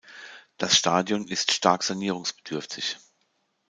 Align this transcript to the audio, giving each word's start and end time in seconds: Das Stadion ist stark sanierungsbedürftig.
Das 0.57 0.75
Stadion 0.75 1.27
ist 1.27 1.51
stark 1.51 1.83
sanierungsbedürftig. 1.83 2.97